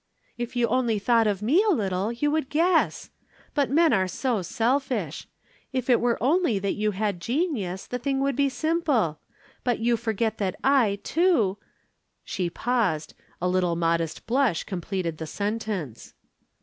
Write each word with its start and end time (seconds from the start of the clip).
"If 0.35 0.55
you 0.55 0.65
only 0.67 0.97
thought 0.97 1.27
of 1.27 1.43
me 1.43 1.63
a 1.63 1.71
little 1.75 2.11
you 2.11 2.31
would 2.31 2.49
guess. 2.49 3.11
But 3.53 3.69
men 3.69 3.93
are 3.93 4.07
so 4.07 4.41
selfish. 4.41 5.27
If 5.71 5.91
it 5.91 6.01
were 6.01 6.17
only 6.19 6.53
you 6.55 6.59
that 6.89 6.95
had 6.97 7.21
genius 7.21 7.85
the 7.85 7.99
thing 7.99 8.19
would 8.19 8.35
be 8.35 8.49
simple. 8.49 9.19
But 9.63 9.77
you 9.77 9.97
forget 9.97 10.39
that 10.39 10.55
I, 10.63 10.97
too" 11.03 11.59
She 12.23 12.49
paused; 12.49 13.13
a 13.39 13.47
little 13.47 13.75
modest 13.75 14.25
blush 14.25 14.63
completed 14.63 15.19
the 15.19 15.27
sentence. 15.27 16.15